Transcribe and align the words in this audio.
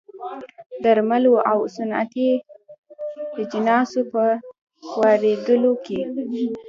درملو 0.83 1.33
او 1.51 1.59
صنعتي 1.75 2.29
اجناسو 3.41 4.01
په 4.11 4.23
واردولو 4.99 5.71
کې 5.85 5.99